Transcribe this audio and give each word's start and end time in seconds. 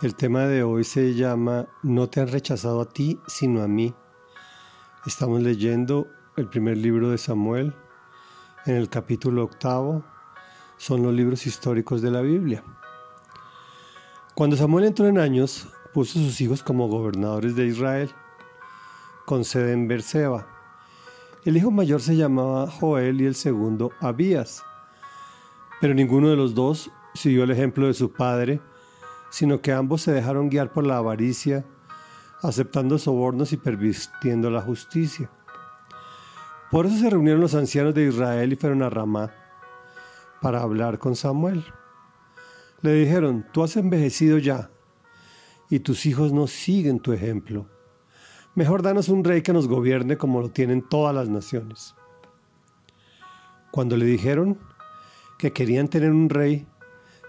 El 0.00 0.14
tema 0.16 0.46
de 0.46 0.62
hoy 0.62 0.84
se 0.84 1.12
llama 1.14 1.66
No 1.82 2.08
te 2.08 2.22
han 2.22 2.28
rechazado 2.28 2.80
a 2.80 2.88
ti, 2.88 3.20
sino 3.26 3.62
a 3.62 3.68
mí. 3.68 3.94
Estamos 5.04 5.42
leyendo 5.42 6.06
el 6.36 6.48
primer 6.48 6.78
libro 6.78 7.10
de 7.10 7.18
Samuel 7.18 7.74
en 8.64 8.76
el 8.76 8.88
capítulo 8.88 9.44
octavo. 9.44 10.02
Son 10.78 11.02
los 11.02 11.12
libros 11.12 11.46
históricos 11.46 12.00
de 12.00 12.10
la 12.10 12.22
Biblia. 12.22 12.64
Cuando 14.34 14.56
Samuel 14.56 14.86
entró 14.86 15.08
en 15.08 15.18
años, 15.18 15.68
puso 15.92 16.18
a 16.18 16.22
sus 16.22 16.40
hijos 16.40 16.62
como 16.62 16.88
gobernadores 16.88 17.56
de 17.56 17.66
Israel, 17.66 18.10
con 19.26 19.44
sede 19.44 19.72
en 19.72 19.88
Berseba. 19.88 20.46
El 21.44 21.58
hijo 21.58 21.70
mayor 21.70 22.00
se 22.00 22.16
llamaba 22.16 22.70
Joel 22.70 23.20
y 23.20 23.26
el 23.26 23.34
segundo 23.34 23.92
Abías. 24.00 24.62
Pero 25.82 25.92
ninguno 25.92 26.30
de 26.30 26.36
los 26.36 26.54
dos 26.54 26.90
siguió 27.14 27.44
el 27.44 27.50
ejemplo 27.50 27.86
de 27.86 27.94
su 27.94 28.12
padre, 28.12 28.60
sino 29.30 29.60
que 29.60 29.72
ambos 29.72 30.02
se 30.02 30.12
dejaron 30.12 30.48
guiar 30.48 30.72
por 30.72 30.86
la 30.86 30.98
avaricia, 30.98 31.64
aceptando 32.42 32.98
sobornos 32.98 33.52
y 33.52 33.56
pervirtiendo 33.56 34.50
la 34.50 34.60
justicia. 34.60 35.30
Por 36.70 36.86
eso 36.86 36.96
se 36.96 37.10
reunieron 37.10 37.40
los 37.40 37.54
ancianos 37.54 37.94
de 37.94 38.08
Israel 38.08 38.52
y 38.52 38.56
fueron 38.56 38.82
a 38.82 38.90
Ramá 38.90 39.32
para 40.40 40.60
hablar 40.60 40.98
con 40.98 41.16
Samuel. 41.16 41.64
Le 42.82 42.92
dijeron, 42.92 43.46
tú 43.52 43.62
has 43.62 43.76
envejecido 43.76 44.38
ya 44.38 44.70
y 45.70 45.80
tus 45.80 46.06
hijos 46.06 46.32
no 46.32 46.46
siguen 46.46 47.00
tu 47.00 47.12
ejemplo. 47.12 47.66
Mejor 48.54 48.82
danos 48.82 49.08
un 49.08 49.24
rey 49.24 49.42
que 49.42 49.52
nos 49.52 49.66
gobierne 49.66 50.16
como 50.16 50.40
lo 50.40 50.50
tienen 50.50 50.82
todas 50.82 51.14
las 51.14 51.28
naciones. 51.28 51.94
Cuando 53.72 53.96
le 53.96 54.04
dijeron 54.04 54.58
que 55.38 55.52
querían 55.52 55.88
tener 55.88 56.12
un 56.12 56.28
rey, 56.28 56.66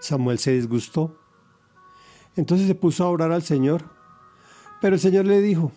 Samuel 0.00 0.38
se 0.38 0.52
disgustó. 0.52 1.16
Entonces 2.36 2.66
se 2.66 2.74
puso 2.74 3.04
a 3.04 3.08
orar 3.08 3.32
al 3.32 3.42
Señor. 3.42 3.84
Pero 4.80 4.94
el 4.94 5.00
Señor 5.00 5.24
le 5.24 5.40
dijo, 5.40 5.72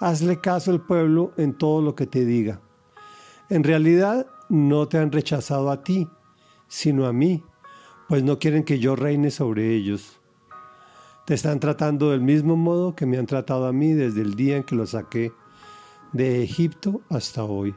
hazle 0.00 0.40
caso 0.40 0.70
al 0.70 0.80
pueblo 0.80 1.32
en 1.36 1.54
todo 1.54 1.80
lo 1.80 1.94
que 1.94 2.06
te 2.06 2.24
diga. 2.24 2.60
En 3.48 3.64
realidad 3.64 4.26
no 4.48 4.86
te 4.88 4.98
han 4.98 5.12
rechazado 5.12 5.70
a 5.70 5.82
ti, 5.82 6.08
sino 6.68 7.06
a 7.06 7.12
mí, 7.12 7.42
pues 8.08 8.22
no 8.22 8.38
quieren 8.38 8.64
que 8.64 8.78
yo 8.78 8.96
reine 8.96 9.30
sobre 9.30 9.74
ellos. 9.74 10.20
Te 11.24 11.34
están 11.34 11.58
tratando 11.58 12.10
del 12.10 12.20
mismo 12.20 12.54
modo 12.56 12.94
que 12.94 13.06
me 13.06 13.18
han 13.18 13.26
tratado 13.26 13.66
a 13.66 13.72
mí 13.72 13.92
desde 13.92 14.20
el 14.20 14.34
día 14.34 14.58
en 14.58 14.62
que 14.62 14.76
los 14.76 14.90
saqué 14.90 15.32
de 16.12 16.42
Egipto 16.42 17.00
hasta 17.08 17.42
hoy. 17.44 17.74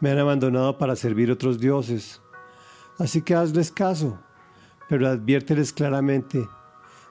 Me 0.00 0.10
han 0.10 0.18
abandonado 0.18 0.78
para 0.78 0.94
servir 0.94 1.30
otros 1.30 1.58
dioses. 1.58 2.20
Así 2.98 3.22
que 3.22 3.34
hazles 3.34 3.72
caso 3.72 4.18
pero 4.88 5.08
adviérteles 5.08 5.72
claramente 5.72 6.48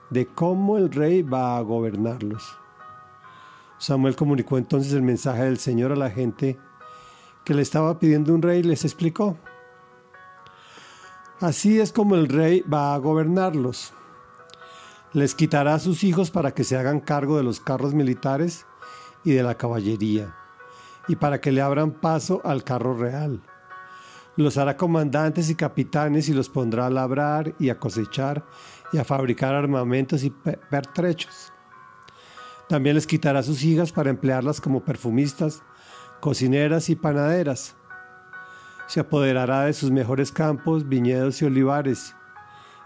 de 0.09 0.27
cómo 0.27 0.77
el 0.77 0.91
rey 0.91 1.21
va 1.21 1.57
a 1.57 1.61
gobernarlos. 1.61 2.57
Samuel 3.77 4.15
comunicó 4.15 4.57
entonces 4.57 4.93
el 4.93 5.01
mensaje 5.01 5.43
del 5.43 5.57
Señor 5.57 5.91
a 5.91 5.95
la 5.95 6.09
gente 6.09 6.57
que 7.43 7.53
le 7.53 7.61
estaba 7.61 7.99
pidiendo 7.99 8.33
un 8.33 8.41
rey 8.41 8.59
y 8.59 8.63
les 8.63 8.85
explicó. 8.85 9.37
Así 11.39 11.79
es 11.79 11.91
como 11.91 12.15
el 12.15 12.29
rey 12.29 12.61
va 12.61 12.93
a 12.93 12.97
gobernarlos. 12.97 13.93
Les 15.11 15.35
quitará 15.35 15.75
a 15.75 15.79
sus 15.79 16.03
hijos 16.03 16.31
para 16.31 16.51
que 16.53 16.63
se 16.63 16.77
hagan 16.77 16.99
cargo 16.99 17.37
de 17.37 17.43
los 17.43 17.59
carros 17.59 17.93
militares 17.93 18.65
y 19.23 19.31
de 19.31 19.43
la 19.43 19.55
caballería, 19.55 20.35
y 21.07 21.15
para 21.15 21.41
que 21.41 21.51
le 21.51 21.61
abran 21.61 21.91
paso 21.91 22.41
al 22.43 22.63
carro 22.63 22.95
real 22.95 23.41
los 24.43 24.57
hará 24.57 24.75
comandantes 24.75 25.49
y 25.49 25.55
capitanes 25.55 26.27
y 26.27 26.33
los 26.33 26.49
pondrá 26.49 26.87
a 26.87 26.89
labrar 26.89 27.55
y 27.59 27.69
a 27.69 27.79
cosechar 27.79 28.45
y 28.91 28.97
a 28.97 29.05
fabricar 29.05 29.55
armamentos 29.55 30.23
y 30.23 30.29
pertrechos. 30.29 31.53
También 32.67 32.95
les 32.95 33.07
quitará 33.07 33.43
sus 33.43 33.63
hijas 33.63 33.91
para 33.91 34.09
emplearlas 34.09 34.59
como 34.59 34.83
perfumistas, 34.83 35.63
cocineras 36.19 36.89
y 36.89 36.95
panaderas. 36.95 37.75
Se 38.87 38.99
apoderará 38.99 39.65
de 39.65 39.73
sus 39.73 39.91
mejores 39.91 40.31
campos, 40.31 40.87
viñedos 40.87 41.41
y 41.41 41.45
olivares, 41.45 42.15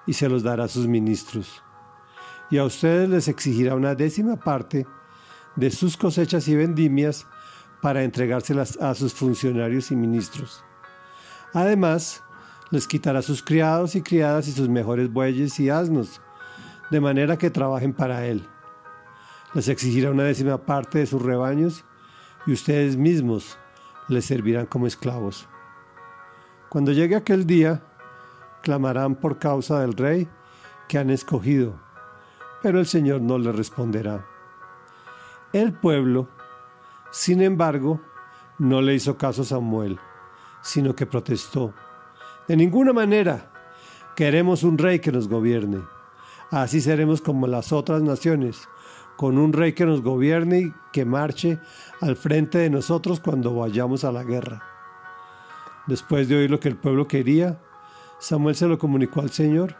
y 0.05 0.13
se 0.13 0.29
los 0.29 0.43
dará 0.43 0.65
a 0.65 0.69
sus 0.69 0.87
ministros. 0.87 1.63
Y 2.51 2.57
a 2.57 2.65
ustedes 2.65 3.09
les 3.09 3.27
exigirá 3.27 3.75
una 3.75 3.95
décima 3.95 4.35
parte 4.35 4.85
de 5.55 5.71
sus 5.71 5.97
cosechas 5.97 6.47
y 6.47 6.55
vendimias 6.55 7.25
para 7.81 8.03
entregárselas 8.03 8.77
a 8.81 8.93
sus 8.95 9.13
funcionarios 9.13 9.91
y 9.91 9.95
ministros. 9.95 10.63
Además, 11.53 12.23
les 12.69 12.87
quitará 12.87 13.21
sus 13.21 13.41
criados 13.41 13.95
y 13.95 14.01
criadas 14.01 14.47
y 14.47 14.51
sus 14.51 14.69
mejores 14.69 15.11
bueyes 15.11 15.59
y 15.59 15.69
asnos, 15.69 16.21
de 16.91 17.01
manera 17.01 17.37
que 17.37 17.49
trabajen 17.49 17.93
para 17.93 18.25
él. 18.25 18.47
Les 19.53 19.67
exigirá 19.67 20.11
una 20.11 20.23
décima 20.23 20.57
parte 20.59 20.99
de 20.99 21.07
sus 21.07 21.21
rebaños 21.21 21.83
y 22.45 22.53
ustedes 22.53 22.97
mismos 22.97 23.57
les 24.07 24.25
servirán 24.25 24.67
como 24.67 24.85
esclavos. 24.85 25.47
Cuando 26.69 26.91
llegue 26.91 27.15
aquel 27.15 27.47
día, 27.47 27.81
clamarán 28.61 29.15
por 29.15 29.39
causa 29.39 29.79
del 29.79 29.93
rey 29.93 30.27
que 30.87 30.99
han 30.99 31.09
escogido, 31.09 31.79
pero 32.61 32.79
el 32.79 32.85
Señor 32.85 33.21
no 33.21 33.39
les 33.39 33.55
responderá. 33.55 34.25
El 35.51 35.73
pueblo, 35.73 36.29
sin 37.09 37.41
embargo, 37.41 37.99
no 38.59 38.81
le 38.81 38.93
hizo 38.93 39.17
caso 39.17 39.41
a 39.41 39.45
Samuel 39.45 39.99
sino 40.61 40.95
que 40.95 41.05
protestó. 41.05 41.73
De 42.47 42.55
ninguna 42.55 42.93
manera 42.93 43.51
queremos 44.15 44.63
un 44.63 44.77
rey 44.77 44.99
que 44.99 45.11
nos 45.11 45.27
gobierne. 45.27 45.81
Así 46.51 46.81
seremos 46.81 47.21
como 47.21 47.47
las 47.47 47.71
otras 47.71 48.01
naciones, 48.01 48.67
con 49.15 49.37
un 49.37 49.53
rey 49.53 49.73
que 49.73 49.85
nos 49.85 50.01
gobierne 50.01 50.59
y 50.59 50.73
que 50.91 51.05
marche 51.05 51.59
al 52.01 52.15
frente 52.15 52.57
de 52.57 52.69
nosotros 52.69 53.19
cuando 53.19 53.53
vayamos 53.53 54.03
a 54.03 54.11
la 54.11 54.23
guerra. 54.23 54.63
Después 55.87 56.27
de 56.27 56.37
oír 56.37 56.51
lo 56.51 56.59
que 56.59 56.69
el 56.69 56.77
pueblo 56.77 57.07
quería, 57.07 57.59
Samuel 58.19 58.55
se 58.55 58.67
lo 58.67 58.77
comunicó 58.77 59.21
al 59.21 59.29
Señor. 59.29 59.75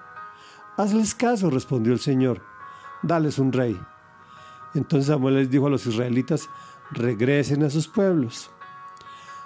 Hazles 0.78 1.14
caso, 1.14 1.50
respondió 1.50 1.94
el 1.94 2.00
Señor, 2.00 2.42
dales 3.02 3.40
un 3.40 3.52
rey. 3.52 3.80
Entonces 4.74 5.08
Samuel 5.08 5.36
les 5.36 5.50
dijo 5.50 5.68
a 5.68 5.70
los 5.70 5.86
israelitas, 5.86 6.50
regresen 6.92 7.64
a 7.64 7.70
sus 7.70 7.88
pueblos. 7.88 8.52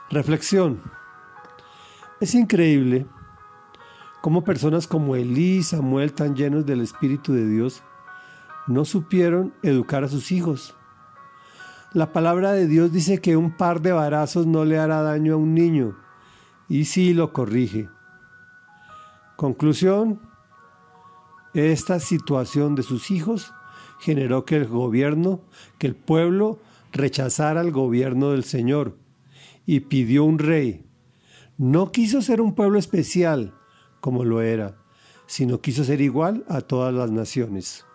Reflexión. 0.09 0.81
Es 2.23 2.35
increíble 2.35 3.05
cómo 4.21 4.45
personas 4.45 4.87
como 4.87 5.17
Elí 5.17 5.57
y 5.57 5.63
Samuel, 5.63 6.13
tan 6.13 6.37
llenos 6.37 6.65
del 6.65 6.79
Espíritu 6.79 7.33
de 7.33 7.45
Dios, 7.45 7.83
no 8.65 8.85
supieron 8.85 9.53
educar 9.61 10.05
a 10.05 10.07
sus 10.07 10.31
hijos. 10.31 10.73
La 11.91 12.13
palabra 12.13 12.53
de 12.53 12.65
Dios 12.65 12.93
dice 12.93 13.19
que 13.19 13.35
un 13.35 13.57
par 13.57 13.81
de 13.81 13.91
varazos 13.91 14.47
no 14.47 14.63
le 14.63 14.79
hará 14.79 15.01
daño 15.01 15.33
a 15.33 15.35
un 15.35 15.53
niño, 15.53 15.97
y 16.69 16.85
sí 16.85 17.13
lo 17.13 17.33
corrige. 17.33 17.89
Conclusión, 19.35 20.21
esta 21.53 21.99
situación 21.99 22.75
de 22.75 22.83
sus 22.83 23.11
hijos 23.11 23.53
generó 23.99 24.45
que 24.45 24.55
el 24.55 24.67
gobierno, 24.67 25.41
que 25.77 25.87
el 25.87 25.95
pueblo 25.97 26.57
rechazara 26.93 27.59
al 27.59 27.71
gobierno 27.71 28.29
del 28.29 28.45
Señor 28.45 28.95
y 29.65 29.81
pidió 29.81 30.23
un 30.23 30.39
rey, 30.39 30.85
no 31.63 31.93
quiso 31.93 32.21
ser 32.21 32.41
un 32.41 32.55
pueblo 32.55 32.77
especial 32.77 33.57
como 34.01 34.25
lo 34.25 34.41
era, 34.41 34.83
sino 35.27 35.61
quiso 35.61 35.85
ser 35.85 36.01
igual 36.01 36.43
a 36.49 36.59
todas 36.59 36.93
las 36.93 37.09
naciones. 37.09 37.85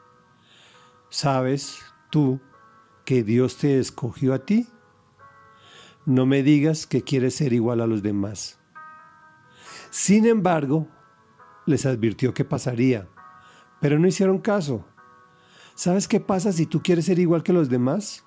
¿Sabes 1.10 1.78
tú 2.08 2.40
que 3.04 3.22
Dios 3.22 3.58
te 3.58 3.78
escogió 3.78 4.32
a 4.32 4.38
ti? 4.38 4.66
No 6.06 6.24
me 6.24 6.42
digas 6.42 6.86
que 6.86 7.02
quieres 7.02 7.34
ser 7.34 7.52
igual 7.52 7.82
a 7.82 7.86
los 7.86 8.02
demás. 8.02 8.58
Sin 9.90 10.24
embargo, 10.24 10.88
les 11.66 11.84
advirtió 11.84 12.32
que 12.32 12.46
pasaría, 12.46 13.06
pero 13.82 13.98
no 13.98 14.08
hicieron 14.08 14.38
caso. 14.38 14.87
¿Sabes 15.75 16.08
qué 16.08 16.20
pasa 16.20 16.52
si 16.52 16.64
tú 16.64 16.82
quieres 16.82 17.04
ser 17.04 17.19
igual 17.19 17.43
que 17.43 17.52
los 17.52 17.69
demás? 17.69 18.25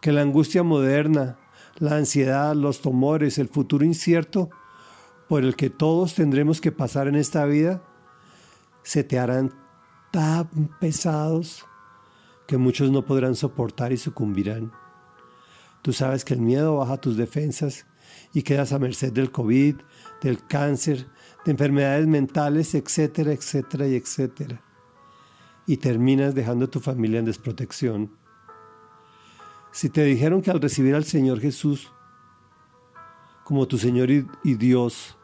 Que 0.00 0.10
la 0.10 0.22
angustia 0.22 0.62
moderna, 0.62 1.38
la 1.78 1.96
ansiedad, 1.96 2.54
los 2.54 2.80
tumores, 2.80 3.38
el 3.38 3.48
futuro 3.48 3.84
incierto 3.84 4.50
por 5.28 5.44
el 5.44 5.56
que 5.56 5.70
todos 5.70 6.14
tendremos 6.14 6.60
que 6.60 6.72
pasar 6.72 7.08
en 7.08 7.14
esta 7.14 7.44
vida, 7.46 7.82
se 8.82 9.04
te 9.04 9.18
harán 9.18 9.52
tan 10.10 10.48
pesados 10.80 11.64
que 12.46 12.58
muchos 12.58 12.90
no 12.90 13.04
podrán 13.04 13.34
soportar 13.34 13.92
y 13.92 13.96
sucumbirán. 13.96 14.72
Tú 15.80 15.92
sabes 15.92 16.24
que 16.24 16.34
el 16.34 16.40
miedo 16.40 16.76
baja 16.76 16.98
tus 16.98 17.16
defensas 17.16 17.86
y 18.34 18.42
quedas 18.42 18.72
a 18.72 18.78
merced 18.78 19.12
del 19.12 19.32
COVID, 19.32 19.76
del 20.20 20.46
cáncer, 20.46 21.06
de 21.44 21.52
enfermedades 21.52 22.06
mentales, 22.06 22.74
etcétera, 22.74 23.32
etcétera 23.32 23.88
y 23.88 23.96
etcétera. 23.96 24.62
Y 25.66 25.78
terminas 25.78 26.34
dejando 26.34 26.66
a 26.66 26.70
tu 26.70 26.80
familia 26.80 27.20
en 27.20 27.24
desprotección 27.24 28.21
si 29.72 29.88
te 29.88 30.04
dijeron 30.04 30.42
que 30.42 30.50
al 30.50 30.60
recibir 30.60 30.94
al 30.94 31.04
Señor 31.04 31.40
Jesús 31.40 31.92
como 33.42 33.66
tu 33.66 33.78
Señor 33.78 34.10
y, 34.10 34.54
Dios, 34.54 35.18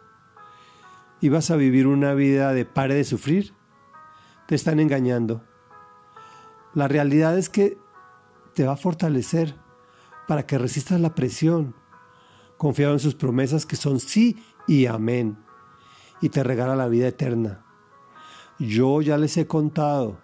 ibas 1.21 1.51
a 1.51 1.57
vivir 1.57 1.87
una 1.87 2.15
vida 2.15 2.53
de 2.53 2.65
pare 2.65 2.95
de 2.95 3.05
sufrir, 3.05 3.55
te 4.47 4.55
están 4.55 4.81
engañando. 4.81 5.45
La 6.75 6.89
realidad 6.89 7.39
es 7.39 7.49
que 7.49 7.79
te 8.55 8.67
va 8.67 8.73
a 8.73 8.77
fortalecer 8.77 9.55
para 10.27 10.47
que 10.47 10.59
resistas 10.59 11.01
la 11.01 11.15
presión, 11.15 11.75
confiado 12.57 12.93
en 12.95 13.01
sus 13.01 13.15
promesas 13.15 13.65
que 13.65 13.77
son 13.77 14.01
sí 14.01 14.43
y 14.67 14.87
amén, 14.87 15.39
y 16.21 16.31
te 16.31 16.43
regala 16.43 16.75
la 16.75 16.89
vida 16.89 17.07
eterna. 17.07 17.65
Yo 18.59 19.01
ya 19.01 19.17
les 19.17 19.37
he 19.37 19.47
contado 19.47 20.21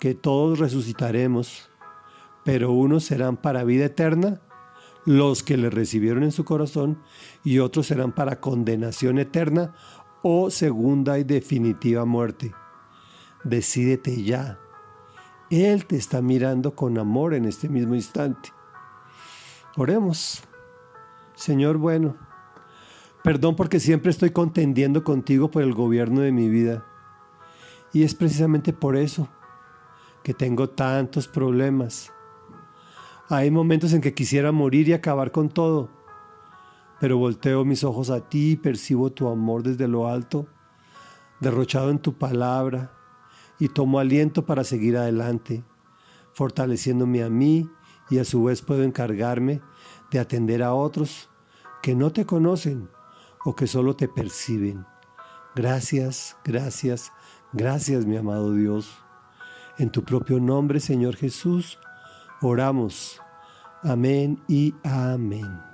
que 0.00 0.14
todos 0.14 0.58
resucitaremos, 0.58 1.70
pero 2.44 2.72
unos 2.72 3.04
serán 3.04 3.36
para 3.36 3.64
vida 3.64 3.86
eterna, 3.86 4.40
los 5.06 5.42
que 5.42 5.56
le 5.56 5.70
recibieron 5.70 6.22
en 6.22 6.32
su 6.32 6.44
corazón, 6.44 7.02
y 7.42 7.58
otros 7.58 7.86
serán 7.86 8.12
para 8.12 8.40
condenación 8.40 9.18
eterna 9.18 9.74
o 10.22 10.50
segunda 10.50 11.18
y 11.18 11.24
definitiva 11.24 12.04
muerte. 12.04 12.54
Decídete 13.44 14.22
ya. 14.22 14.58
Él 15.50 15.84
te 15.86 15.96
está 15.96 16.22
mirando 16.22 16.74
con 16.74 16.98
amor 16.98 17.34
en 17.34 17.44
este 17.44 17.68
mismo 17.68 17.94
instante. 17.94 18.50
Oremos. 19.76 20.42
Señor 21.34 21.78
bueno, 21.78 22.16
perdón 23.22 23.56
porque 23.56 23.80
siempre 23.80 24.10
estoy 24.12 24.30
contendiendo 24.30 25.02
contigo 25.02 25.50
por 25.50 25.62
el 25.62 25.74
gobierno 25.74 26.20
de 26.20 26.32
mi 26.32 26.48
vida. 26.48 26.86
Y 27.92 28.04
es 28.04 28.14
precisamente 28.14 28.72
por 28.72 28.96
eso 28.96 29.28
que 30.22 30.32
tengo 30.32 30.70
tantos 30.70 31.28
problemas. 31.28 32.13
Hay 33.30 33.50
momentos 33.50 33.94
en 33.94 34.02
que 34.02 34.12
quisiera 34.12 34.52
morir 34.52 34.88
y 34.88 34.92
acabar 34.92 35.32
con 35.32 35.48
todo, 35.48 35.88
pero 37.00 37.16
volteo 37.16 37.64
mis 37.64 37.82
ojos 37.82 38.10
a 38.10 38.28
ti 38.28 38.50
y 38.52 38.56
percibo 38.56 39.10
tu 39.12 39.28
amor 39.28 39.62
desde 39.62 39.88
lo 39.88 40.08
alto, 40.08 40.46
derrochado 41.40 41.90
en 41.90 41.98
tu 41.98 42.18
palabra, 42.18 42.92
y 43.58 43.68
tomo 43.68 43.98
aliento 43.98 44.44
para 44.44 44.62
seguir 44.62 44.98
adelante, 44.98 45.64
fortaleciéndome 46.34 47.22
a 47.22 47.30
mí 47.30 47.70
y 48.10 48.18
a 48.18 48.24
su 48.24 48.44
vez 48.44 48.60
puedo 48.60 48.82
encargarme 48.82 49.62
de 50.10 50.18
atender 50.18 50.62
a 50.62 50.74
otros 50.74 51.30
que 51.82 51.94
no 51.94 52.12
te 52.12 52.26
conocen 52.26 52.90
o 53.44 53.54
que 53.54 53.66
solo 53.66 53.96
te 53.96 54.06
perciben. 54.06 54.84
Gracias, 55.54 56.36
gracias, 56.44 57.10
gracias 57.54 58.04
mi 58.04 58.16
amado 58.16 58.52
Dios. 58.52 58.98
En 59.78 59.90
tu 59.90 60.04
propio 60.04 60.40
nombre, 60.40 60.78
Señor 60.80 61.16
Jesús, 61.16 61.78
oramos. 62.40 63.20
Amén 63.82 64.42
y 64.48 64.74
amén. 64.82 65.73